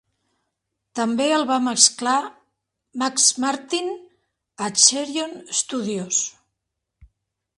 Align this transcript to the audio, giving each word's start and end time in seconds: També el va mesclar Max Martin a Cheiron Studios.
També 0.99 1.27
el 1.33 1.43
va 1.49 1.57
mesclar 1.65 2.15
Max 3.03 3.27
Martin 3.45 3.93
a 4.69 4.69
Cheiron 4.85 5.39
Studios. 5.61 6.25